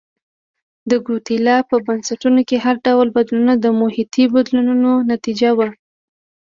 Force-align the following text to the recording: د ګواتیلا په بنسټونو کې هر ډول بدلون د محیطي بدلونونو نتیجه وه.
د 0.89 0.91
ګواتیلا 1.05 1.57
په 1.69 1.75
بنسټونو 1.87 2.41
کې 2.49 2.57
هر 2.65 2.75
ډول 2.85 3.07
بدلون 3.17 3.49
د 3.59 3.65
محیطي 3.81 4.23
بدلونونو 4.35 4.91
نتیجه 5.11 5.49
وه. 5.57 5.69